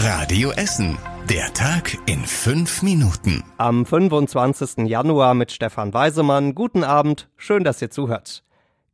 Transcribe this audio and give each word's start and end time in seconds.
Radio 0.00 0.52
Essen. 0.52 0.96
Der 1.28 1.52
Tag 1.54 1.98
in 2.06 2.24
fünf 2.24 2.82
Minuten. 2.82 3.42
Am 3.56 3.84
25. 3.84 4.86
Januar 4.86 5.34
mit 5.34 5.50
Stefan 5.50 5.92
Weisemann. 5.92 6.54
Guten 6.54 6.84
Abend. 6.84 7.28
Schön, 7.36 7.64
dass 7.64 7.82
ihr 7.82 7.90
zuhört. 7.90 8.44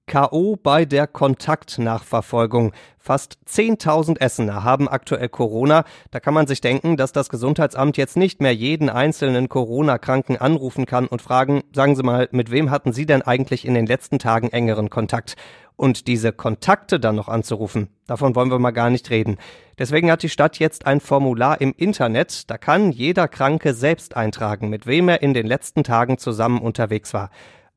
K.O. 0.07 0.57
bei 0.63 0.85
der 0.85 1.07
Kontaktnachverfolgung. 1.07 2.73
Fast 2.99 3.39
10.000 3.49 4.21
Essener 4.21 4.63
haben 4.63 4.87
aktuell 4.87 5.31
Corona. 5.31 5.85
Da 6.11 6.21
kann 6.21 6.35
man 6.35 6.47
sich 6.47 6.61
denken, 6.61 6.99
dass 6.99 7.13
das 7.13 7.31
Gesundheitsamt 7.31 7.97
jetzt 7.97 8.17
nicht 8.17 8.41
mehr 8.41 8.55
jeden 8.55 8.91
einzelnen 8.91 9.49
Corona-Kranken 9.49 10.37
anrufen 10.37 10.85
kann 10.85 11.07
und 11.07 11.23
fragen, 11.23 11.65
sagen 11.75 11.97
Sie 11.97 12.03
mal, 12.03 12.29
mit 12.33 12.51
wem 12.51 12.71
hatten 12.71 12.93
Sie 12.93 13.07
denn 13.07 13.23
eigentlich 13.23 13.65
in 13.67 13.75
den 13.75 13.87
letzten 13.87 14.19
Tagen 14.19 14.51
engeren 14.51 14.91
Kontakt? 14.91 15.37
Und 15.77 16.07
diese 16.07 16.33
Kontakte 16.33 17.01
dann 17.01 17.17
noch 17.17 17.29
anzurufen, 17.29 17.89
davon 18.07 18.37
wollen 18.37 18.51
wir 18.51 18.61
mal 18.61 18.71
gar 18.71 18.91
nicht 18.91 19.11
reden. 19.11 19.39
Deswegen 19.77 20.11
hat 20.11 20.23
die 20.23 20.29
Stadt 20.29 20.61
jetzt 20.61 20.87
ein 20.87 21.01
Formular 21.01 21.61
im 21.61 21.75
Internet, 21.77 22.49
da 22.49 22.59
kann 22.59 22.93
jeder 22.93 23.27
Kranke 23.27 23.75
selbst 23.75 24.17
eintragen, 24.17 24.69
mit 24.69 24.87
wem 24.87 25.09
er 25.09 25.23
in 25.23 25.35
den 25.35 25.47
letzten 25.47 25.83
Tagen 25.83 26.17
zusammen 26.17 26.61
unterwegs 26.61 27.13
war. 27.13 27.31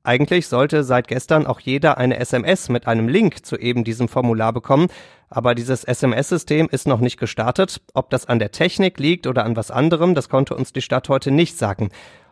Eigentlich 0.08 0.48
sollte 0.48 0.86
seit 0.86 1.10
gestern 1.10 1.46
auch 1.46 1.60
jeder 1.60 1.98
eine 1.98 2.18
SMS 2.18 2.70
mit 2.70 2.88
einem 2.88 3.10
Link 3.10 3.46
zu 3.46 3.58
eben 3.58 3.84
diesem 3.84 4.08
Formular 4.08 4.54
bekommen, 4.54 4.88
aber 5.30 5.54
dieses 5.54 5.84
SMS-System 5.84 6.70
ist 6.72 6.88
noch 6.88 7.02
nicht 7.02 7.20
gestartet. 7.20 7.82
Ob 7.94 8.10
das 8.10 8.26
an 8.26 8.40
der 8.40 8.52
Technik 8.52 9.00
liegt 9.00 9.28
oder 9.28 9.44
an 9.44 9.58
was 9.58 9.70
anderem, 9.70 10.16
das 10.16 10.30
konnte 10.30 10.56
uns 10.56 10.72
die 10.72 10.82
Stadt 10.82 11.10
heute 11.10 11.30
nicht 11.30 11.58
sagen. 11.58 11.90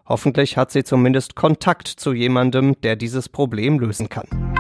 Hoffentlich 0.07 0.55
hat 0.55 0.71
sie 0.71 0.85
zumindest 0.85 1.35
Kontakt 1.35 1.89
zu 1.89 2.13
jemandem, 2.13 2.80
der 2.80 2.95
dieses 2.95 3.27
Problem 3.27 3.77
lösen 3.77 4.07
kann. 4.07 4.55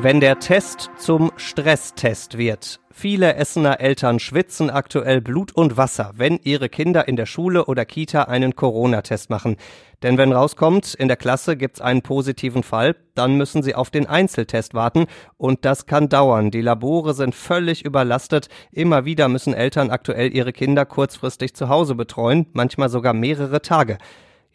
Wenn 0.00 0.20
der 0.20 0.38
Test 0.38 0.90
zum 0.96 1.32
Stresstest 1.36 2.38
wird. 2.38 2.78
Viele 2.92 3.34
Essener 3.34 3.80
Eltern 3.80 4.20
schwitzen 4.20 4.70
aktuell 4.70 5.20
Blut 5.20 5.50
und 5.50 5.76
Wasser, 5.76 6.12
wenn 6.14 6.38
ihre 6.44 6.68
Kinder 6.68 7.08
in 7.08 7.16
der 7.16 7.26
Schule 7.26 7.64
oder 7.64 7.84
Kita 7.84 8.22
einen 8.22 8.54
Corona-Test 8.54 9.28
machen. 9.28 9.56
Denn 10.04 10.16
wenn 10.16 10.32
rauskommt, 10.32 10.94
in 10.94 11.08
der 11.08 11.16
Klasse 11.16 11.56
gibt's 11.56 11.80
einen 11.80 12.02
positiven 12.02 12.62
Fall, 12.62 12.94
dann 13.16 13.36
müssen 13.36 13.64
sie 13.64 13.74
auf 13.74 13.90
den 13.90 14.06
Einzeltest 14.06 14.72
warten 14.72 15.06
und 15.36 15.64
das 15.64 15.86
kann 15.86 16.08
dauern. 16.08 16.52
Die 16.52 16.60
Labore 16.60 17.12
sind 17.12 17.34
völlig 17.34 17.84
überlastet. 17.84 18.48
Immer 18.70 19.04
wieder 19.04 19.28
müssen 19.28 19.52
Eltern 19.52 19.90
aktuell 19.90 20.32
ihre 20.32 20.52
Kinder 20.52 20.86
kurzfristig 20.86 21.54
zu 21.54 21.68
Hause 21.68 21.96
betreuen, 21.96 22.46
manchmal 22.52 22.88
sogar 22.88 23.14
mehrere 23.14 23.62
Tage. 23.62 23.98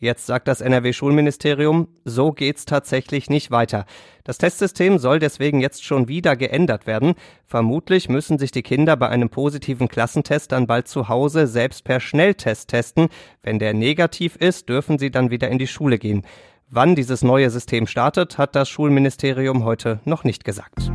Jetzt 0.03 0.25
sagt 0.25 0.49
das 0.49 0.59
NRW-Schulministerium, 0.59 1.87
so 2.03 2.33
geht's 2.33 2.65
tatsächlich 2.65 3.29
nicht 3.29 3.51
weiter. 3.51 3.85
Das 4.25 4.37
Testsystem 4.37 4.97
soll 4.97 5.19
deswegen 5.19 5.61
jetzt 5.61 5.85
schon 5.85 6.09
wieder 6.09 6.35
geändert 6.35 6.87
werden. 6.87 7.13
Vermutlich 7.47 8.09
müssen 8.09 8.37
sich 8.37 8.51
die 8.51 8.63
Kinder 8.63 8.97
bei 8.97 9.07
einem 9.07 9.29
positiven 9.29 9.87
Klassentest 9.87 10.51
dann 10.51 10.67
bald 10.67 10.89
zu 10.89 11.07
Hause 11.07 11.47
selbst 11.47 11.85
per 11.85 12.01
Schnelltest 12.01 12.67
testen. 12.67 13.07
Wenn 13.43 13.59
der 13.59 13.73
negativ 13.73 14.35
ist, 14.35 14.67
dürfen 14.67 14.99
sie 14.99 15.09
dann 15.09 15.31
wieder 15.31 15.47
in 15.47 15.57
die 15.57 15.67
Schule 15.67 15.97
gehen. 15.97 16.23
Wann 16.69 16.95
dieses 16.95 17.21
neue 17.21 17.49
System 17.49 17.87
startet, 17.87 18.37
hat 18.37 18.57
das 18.57 18.67
Schulministerium 18.67 19.63
heute 19.63 20.01
noch 20.03 20.25
nicht 20.25 20.43
gesagt. 20.43 20.91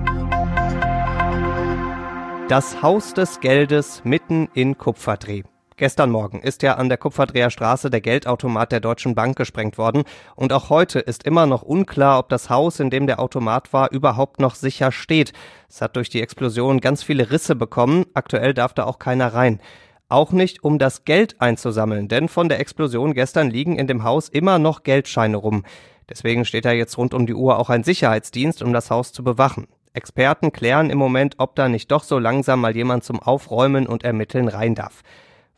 Das 2.51 2.83
Haus 2.83 3.15
des 3.15 3.41
Geldes 3.41 4.03
mitten 4.05 4.51
in 4.53 4.77
Kupferdreh. 4.77 5.45
Gestern 5.79 6.11
Morgen 6.11 6.41
ist 6.41 6.65
ja 6.65 6.75
an 6.75 6.89
der 6.89 6.99
Kupferdreher 6.99 7.51
Straße 7.51 7.89
der 7.89 8.01
Geldautomat 8.01 8.73
der 8.73 8.81
Deutschen 8.81 9.15
Bank 9.15 9.37
gesprengt 9.37 9.79
worden 9.79 10.03
und 10.35 10.53
auch 10.53 10.71
heute 10.71 10.99
ist 10.99 11.23
immer 11.23 11.47
noch 11.47 11.63
unklar, 11.63 12.19
ob 12.19 12.29
das 12.31 12.51
Haus, 12.51 12.81
in 12.81 12.91
dem 12.91 13.07
der 13.07 13.21
Automat 13.21 13.73
war, 13.73 13.93
überhaupt 13.93 14.41
noch 14.41 14.57
sicher 14.57 14.91
steht. 14.91 15.33
Es 15.69 15.81
hat 15.81 15.95
durch 15.95 16.11
die 16.11 16.21
Explosion 16.21 16.81
ganz 16.81 17.05
viele 17.05 17.31
Risse 17.31 17.55
bekommen, 17.55 18.07
aktuell 18.13 18.55
darf 18.55 18.75
da 18.75 18.87
auch 18.87 18.99
keiner 18.99 19.33
rein. 19.35 19.61
Auch 20.09 20.33
nicht, 20.33 20.65
um 20.65 20.81
das 20.81 21.05
Geld 21.05 21.41
einzusammeln, 21.41 22.09
denn 22.09 22.27
von 22.27 22.49
der 22.49 22.59
Explosion 22.59 23.15
gestern 23.15 23.49
liegen 23.49 23.79
in 23.79 23.87
dem 23.87 24.03
Haus 24.03 24.29
immer 24.29 24.59
noch 24.59 24.83
Geldscheine 24.83 25.37
rum. 25.37 25.65
Deswegen 26.09 26.45
steht 26.45 26.65
da 26.65 26.73
jetzt 26.73 26.99
rund 26.99 27.15
um 27.15 27.25
die 27.25 27.35
Uhr 27.35 27.57
auch 27.57 27.71
ein 27.71 27.85
Sicherheitsdienst, 27.85 28.65
um 28.65 28.73
das 28.73 28.91
Haus 28.91 29.13
zu 29.13 29.23
bewachen. 29.23 29.69
Experten 29.93 30.51
klären 30.51 30.91
im 30.91 30.99
Moment, 30.99 31.37
ob 31.39 31.55
da 31.55 31.69
nicht 31.69 31.93
doch 31.93 32.03
so 32.03 32.19
langsam 32.19 32.63
mal 32.63 32.75
jemand 32.75 33.05
zum 33.05 33.21
Aufräumen 33.21 33.87
und 33.87 34.03
Ermitteln 34.03 34.49
rein 34.49 34.75
darf. 34.75 35.05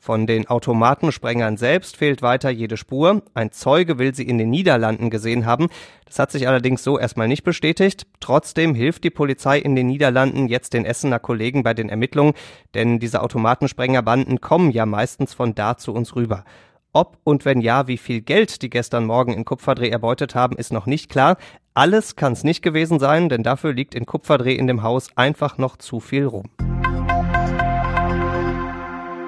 Von 0.03 0.27
den 0.27 0.49
Automatensprengern 0.49 1.59
selbst 1.59 1.99
fehlt 1.99 2.23
weiter 2.23 2.49
jede 2.49 2.79
Spur. 2.79 3.23
Ein 3.35 3.53
Zeuge 3.53 3.99
will 3.99 4.15
sie 4.15 4.27
in 4.27 4.39
den 4.39 4.49
Niederlanden 4.49 5.11
gesehen 5.11 5.45
haben. 5.45 5.69
Das 6.07 6.19
hat 6.19 6.33
sich 6.33 6.49
allerdings 6.49 6.83
so 6.83 6.99
erstmal 6.99 7.29
nicht 7.29 7.45
bestätigt. 7.45 8.07
Trotzdem 8.19 8.75
hilft 8.75 9.05
die 9.05 9.11
Polizei 9.11 9.59
in 9.59 9.77
den 9.77 9.89
Niederlanden 9.89 10.49
jetzt 10.49 10.73
den 10.73 10.87
Essener 10.87 11.19
Kollegen 11.19 11.63
bei 11.63 11.75
den 11.75 11.91
Ermittlungen, 11.91 12.33
denn 12.73 12.99
diese 12.99 13.21
Automatensprengerbanden 13.21 14.41
kommen 14.41 14.71
ja 14.71 14.87
meistens 14.87 15.35
von 15.35 15.55
da 15.55 15.77
zu 15.77 15.93
uns 15.93 16.17
rüber. 16.17 16.45
Ob 16.95 17.19
und 17.23 17.45
wenn 17.45 17.61
ja, 17.61 17.87
wie 17.87 17.99
viel 17.99 18.23
Geld 18.23 18.63
die 18.63 18.71
gestern 18.71 19.05
Morgen 19.05 19.35
in 19.35 19.45
Kupferdreh 19.45 19.91
erbeutet 19.91 20.35
haben, 20.35 20.57
ist 20.57 20.73
noch 20.73 20.87
nicht 20.87 21.11
klar. 21.11 21.37
Alles 21.75 22.17
kann 22.17 22.33
es 22.33 22.43
nicht 22.43 22.63
gewesen 22.63 22.99
sein, 22.99 23.29
denn 23.29 23.43
dafür 23.43 23.75
liegt 23.75 23.95
in 23.95 24.07
Kupferdreh 24.07 24.55
in 24.55 24.67
dem 24.67 24.83
Haus 24.83 25.11
einfach 25.15 25.59
noch 25.59 25.77
zu 25.77 26.01
viel 26.01 26.25
rum 26.25 26.49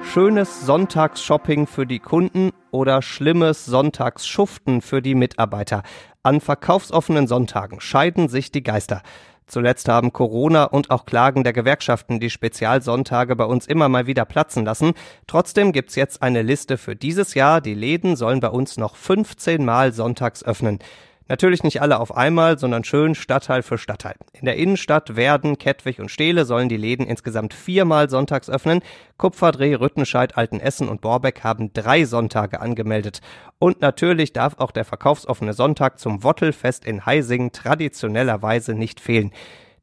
schönes 0.03 0.65
Sonntagsshopping 0.65 1.65
für 1.65 1.85
die 1.87 1.99
Kunden 1.99 2.51
oder 2.71 3.01
schlimmes 3.01 3.65
Sonntagsschuften 3.65 4.81
für 4.81 5.01
die 5.01 5.15
Mitarbeiter. 5.15 5.83
An 6.21 6.39
verkaufsoffenen 6.41 7.27
Sonntagen 7.27 7.79
scheiden 7.79 8.27
sich 8.27 8.51
die 8.51 8.63
Geister. 8.63 9.01
Zuletzt 9.47 9.89
haben 9.89 10.13
Corona 10.13 10.65
und 10.65 10.91
auch 10.91 11.05
Klagen 11.05 11.43
der 11.43 11.53
Gewerkschaften 11.53 12.19
die 12.19 12.29
Spezialsonntage 12.29 13.35
bei 13.35 13.45
uns 13.45 13.65
immer 13.65 13.89
mal 13.89 14.07
wieder 14.07 14.25
platzen 14.25 14.65
lassen. 14.65 14.93
Trotzdem 15.27 15.71
gibt's 15.71 15.95
jetzt 15.95 16.21
eine 16.21 16.41
Liste 16.41 16.77
für 16.77 16.95
dieses 16.95 17.33
Jahr. 17.33 17.59
Die 17.59 17.73
Läden 17.73 18.15
sollen 18.15 18.39
bei 18.39 18.49
uns 18.49 18.77
noch 18.77 18.95
15 18.95 19.65
Mal 19.65 19.93
sonntags 19.93 20.43
öffnen. 20.43 20.79
Natürlich 21.29 21.63
nicht 21.63 21.81
alle 21.81 21.99
auf 21.99 22.15
einmal, 22.15 22.59
sondern 22.59 22.83
schön 22.83 23.15
Stadtteil 23.15 23.63
für 23.63 23.77
Stadtteil. 23.77 24.15
In 24.33 24.45
der 24.45 24.57
Innenstadt 24.57 25.15
Werden, 25.15 25.57
Kettwig 25.57 25.99
und 25.99 26.11
Stehle 26.11 26.43
sollen 26.43 26.67
die 26.67 26.77
Läden 26.77 27.07
insgesamt 27.07 27.53
viermal 27.53 28.09
sonntags 28.09 28.49
öffnen. 28.49 28.81
Kupferdreh, 29.17 29.75
Rüttenscheid, 29.75 30.37
Altenessen 30.37 30.89
und 30.89 30.99
Borbeck 31.01 31.43
haben 31.43 31.71
drei 31.71 32.03
Sonntage 32.03 32.59
angemeldet. 32.59 33.21
Und 33.57 33.81
natürlich 33.81 34.33
darf 34.33 34.55
auch 34.57 34.71
der 34.71 34.83
verkaufsoffene 34.83 35.53
Sonntag 35.53 35.97
zum 35.97 36.23
Wottelfest 36.23 36.83
in 36.83 37.05
Heising 37.05 37.53
traditionellerweise 37.53 38.73
nicht 38.73 38.99
fehlen. 38.99 39.31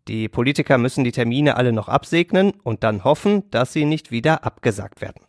Die 0.08 0.28
Politiker 0.28 0.76
müssen 0.76 1.04
die 1.04 1.12
Termine 1.12 1.56
alle 1.56 1.72
noch 1.72 1.88
absegnen 1.88 2.52
und 2.64 2.84
dann 2.84 3.04
hoffen, 3.04 3.50
dass 3.50 3.72
sie 3.72 3.86
nicht 3.86 4.10
wieder 4.10 4.44
abgesagt 4.44 5.00
werden. 5.00 5.20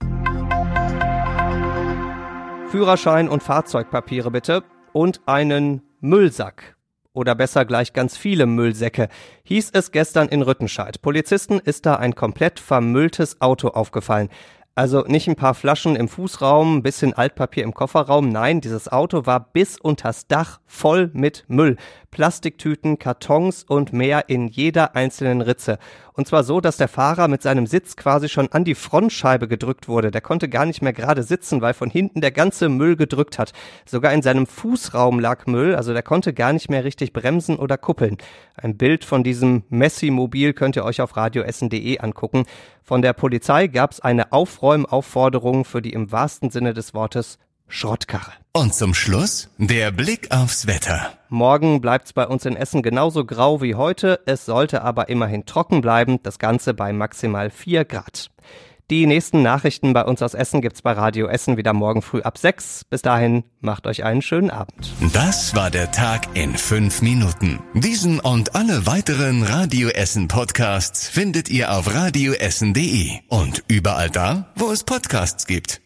Führerschein 2.70 3.30
und 3.30 3.44
Fahrzeugpapiere 3.44 4.32
bitte 4.32 4.64
und 4.94 5.22
einen 5.26 5.82
Müllsack 6.02 6.76
oder 7.14 7.36
besser 7.36 7.66
gleich 7.66 7.94
ganz 7.94 8.18
viele 8.18 8.46
Müllsäcke, 8.46 9.10
hieß 9.44 9.72
es 9.74 9.92
gestern 9.92 10.30
in 10.30 10.42
Rüttenscheid. 10.42 11.02
Polizisten 11.02 11.60
ist 11.60 11.86
da 11.86 11.96
ein 11.96 12.16
komplett 12.16 12.60
vermülltes 12.60 13.40
Auto 13.42 13.70
aufgefallen. 13.70 14.30
Also 14.74 15.02
nicht 15.02 15.28
ein 15.28 15.36
paar 15.36 15.54
Flaschen 15.54 15.98
im 15.98 16.08
Fußraum, 16.08 16.78
ein 16.78 16.84
bisschen 16.84 17.14
Altpapier 17.14 17.66
im 17.66 17.74
Kofferraum. 17.74 18.30
Nein, 18.30 18.62
dieses 18.62 18.90
Auto 18.90 19.26
war 19.26 19.52
bis 19.52 19.78
unters 19.78 20.28
Dach 20.28 20.62
voll 20.66 21.12
mit 21.14 21.44
Müll. 21.50 21.76
Plastiktüten, 22.10 22.98
Kartons 22.98 23.64
und 23.64 23.92
mehr 23.92 24.30
in 24.30 24.48
jeder 24.48 24.96
einzelnen 24.96 25.42
Ritze. 25.42 25.78
Und 26.14 26.28
zwar 26.28 26.44
so, 26.44 26.60
dass 26.60 26.76
der 26.76 26.90
Fahrer 26.90 27.30
mit 27.30 27.42
seinem 27.42 27.68
Sitz 27.68 27.96
quasi 27.96 28.28
schon 28.28 28.52
an 28.52 28.66
die 28.66 28.76
Frontscheibe 28.76 29.48
gedrückt 29.48 29.88
wurde. 29.88 30.12
Der 30.12 30.20
konnte 30.20 30.50
gar 30.50 30.66
nicht 30.66 30.82
mehr 30.82 30.92
gerade 30.92 31.24
sitzen, 31.24 31.62
weil 31.62 31.74
von 31.74 31.90
hinten 31.90 32.20
der 32.20 32.32
ganze 32.32 32.68
Müll 32.68 32.98
gedrückt 32.98 33.40
hat. 33.40 33.54
Sogar 33.86 34.14
in 34.14 34.22
seinem 34.22 34.46
Fußraum 34.46 35.20
lag 35.20 35.48
Müll, 35.48 35.74
also 35.74 35.94
der 35.94 36.04
konnte 36.04 36.34
gar 36.34 36.52
nicht 36.52 36.70
mehr 36.70 36.84
richtig 36.84 37.14
bremsen 37.14 37.56
oder 37.56 37.78
kuppeln. 37.78 38.18
Ein 38.56 38.78
Bild 38.78 39.06
von 39.06 39.24
diesem 39.24 39.64
Messi-Mobil 39.70 40.54
könnt 40.54 40.76
ihr 40.76 40.84
euch 40.84 41.02
auf 41.02 41.16
radioessen.de 41.16 42.00
angucken. 42.00 42.46
Von 42.84 43.02
der 43.02 43.14
Polizei 43.14 43.68
gab 43.68 43.92
es 43.92 44.02
eine 44.02 44.34
Aufräumaufforderung 44.72 45.66
für 45.66 45.82
die 45.82 45.94
im 45.94 46.12
wahrsten 46.12 46.50
Sinne 46.50 46.74
des 46.74 46.94
Wortes 46.94 47.40
Schrottkarre. 47.68 48.32
Und 48.54 48.74
zum 48.74 48.94
Schluss 48.94 49.50
der 49.58 49.92
Blick 49.92 50.32
aufs 50.32 50.68
Wetter. 50.68 51.14
Morgen 51.30 51.82
bleibt's 51.82 52.14
bei 52.14 52.28
uns 52.28 52.46
in 52.46 52.56
Essen 52.56 52.82
genauso 52.82 53.26
grau 53.26 53.62
wie 53.62 53.76
heute. 53.76 54.20
Es 54.26 54.46
sollte 54.46 54.82
aber 54.82 55.10
immerhin 55.10 55.46
trocken 55.46 55.82
bleiben. 55.82 56.20
Das 56.24 56.40
Ganze 56.40 56.74
bei 56.74 56.92
maximal 56.92 57.50
4 57.50 57.86
Grad. 57.86 58.30
Die 58.92 59.08
nächsten 59.08 59.42
Nachrichten 59.42 59.94
bei 59.94 60.04
uns 60.04 60.22
aus 60.22 60.34
Essen 60.34 60.60
gibt's 60.60 60.82
bei 60.82 60.92
Radio 60.92 61.28
Essen 61.28 61.56
wieder 61.56 61.72
morgen 61.72 62.02
früh 62.02 62.24
ab 62.24 62.38
6. 62.38 62.84
Bis 62.90 63.02
dahin, 63.02 63.46
macht 63.62 63.88
euch 63.88 64.04
einen 64.04 64.22
schönen 64.22 64.50
Abend. 64.50 64.92
Das 65.14 65.56
war 65.56 65.72
der 65.72 65.92
Tag 65.92 66.28
in 66.34 66.58
5 66.58 67.02
Minuten. 67.02 67.62
Diesen 67.74 68.20
und 68.20 68.54
alle 68.54 68.86
weiteren 68.86 69.44
Radio 69.44 69.88
Essen 69.88 70.28
Podcasts 70.28 71.08
findet 71.08 71.50
ihr 71.50 71.72
auf 71.72 71.96
radioessen.de 71.96 73.12
und 73.30 73.64
überall 73.70 74.10
da, 74.10 74.52
wo 74.58 74.70
es 74.74 74.84
Podcasts 74.84 75.48
gibt. 75.48 75.82